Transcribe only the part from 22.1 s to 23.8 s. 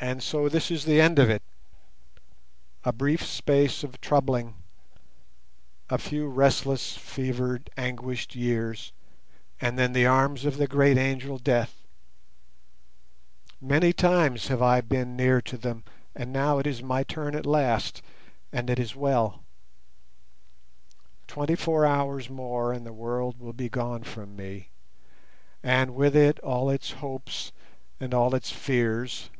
more and the world will be